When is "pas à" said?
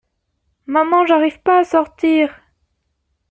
1.43-1.63